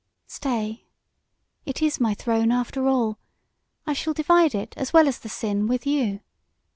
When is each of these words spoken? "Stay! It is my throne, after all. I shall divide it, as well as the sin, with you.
"Stay! 0.25 0.87
It 1.67 1.79
is 1.79 1.99
my 1.99 2.15
throne, 2.15 2.51
after 2.51 2.87
all. 2.87 3.19
I 3.85 3.93
shall 3.93 4.15
divide 4.15 4.55
it, 4.55 4.73
as 4.75 4.91
well 4.91 5.07
as 5.07 5.19
the 5.19 5.29
sin, 5.29 5.67
with 5.67 5.85
you. 5.85 6.21